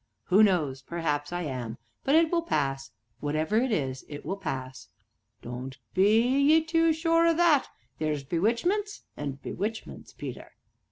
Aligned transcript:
"Who 0.33 0.41
knows? 0.41 0.81
perhaps 0.81 1.31
I 1.31 1.43
am, 1.43 1.77
but 2.03 2.15
it 2.15 2.31
will 2.31 2.41
pass, 2.41 2.89
whatever 3.19 3.57
it 3.57 3.71
is, 3.71 4.03
it 4.09 4.25
will 4.25 4.35
pass" 4.35 4.87
"Don't 5.43 5.77
ye 5.93 6.49
be 6.59 6.65
too 6.65 6.91
sure 6.91 7.27
o' 7.27 7.35
that 7.35 7.67
theer's 7.99 8.23
bewitchments 8.23 9.03
an' 9.15 9.33
bewitchments, 9.43 10.11
Peter." 10.13 10.53